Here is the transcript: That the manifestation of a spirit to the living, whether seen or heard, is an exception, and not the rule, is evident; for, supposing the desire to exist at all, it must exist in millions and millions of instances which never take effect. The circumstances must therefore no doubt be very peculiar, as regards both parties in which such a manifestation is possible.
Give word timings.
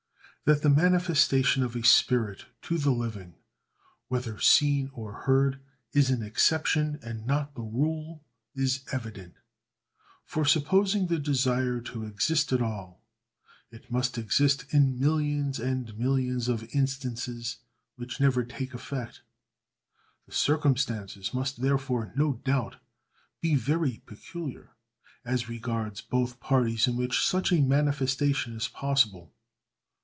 That 0.45 0.63
the 0.63 0.69
manifestation 0.69 1.61
of 1.63 1.75
a 1.77 1.83
spirit 1.85 2.45
to 2.63 2.77
the 2.79 2.89
living, 2.91 3.35
whether 4.09 4.37
seen 4.39 4.89
or 4.91 5.13
heard, 5.21 5.61
is 5.93 6.09
an 6.09 6.23
exception, 6.23 6.99
and 7.03 7.25
not 7.27 7.53
the 7.53 7.61
rule, 7.61 8.25
is 8.55 8.83
evident; 8.91 9.35
for, 10.25 10.43
supposing 10.43 11.07
the 11.07 11.19
desire 11.19 11.79
to 11.81 12.03
exist 12.05 12.51
at 12.51 12.61
all, 12.61 13.01
it 13.69 13.89
must 13.91 14.17
exist 14.17 14.65
in 14.73 14.99
millions 14.99 15.57
and 15.59 15.95
millions 15.97 16.47
of 16.49 16.67
instances 16.73 17.59
which 17.95 18.19
never 18.19 18.43
take 18.43 18.73
effect. 18.73 19.21
The 20.25 20.33
circumstances 20.33 21.33
must 21.35 21.61
therefore 21.61 22.11
no 22.15 22.41
doubt 22.43 22.77
be 23.41 23.55
very 23.55 24.01
peculiar, 24.07 24.71
as 25.23 25.47
regards 25.47 26.01
both 26.01 26.39
parties 26.41 26.87
in 26.87 26.97
which 26.97 27.25
such 27.25 27.53
a 27.53 27.61
manifestation 27.61 28.55
is 28.57 28.67
possible. 28.67 29.31